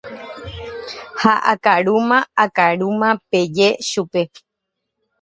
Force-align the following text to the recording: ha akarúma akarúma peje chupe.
ha 1.21 1.33
akarúma 1.53 2.17
akarúma 2.45 3.09
peje 3.29 3.67
chupe. 3.89 4.21